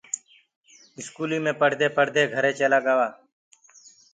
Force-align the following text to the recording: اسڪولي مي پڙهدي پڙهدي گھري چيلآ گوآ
اسڪولي 0.99 1.37
مي 1.43 1.51
پڙهدي 1.61 1.87
پڙهدي 1.97 2.23
گھري 2.33 2.51
چيلآ 2.59 2.79
گوآ 2.85 3.07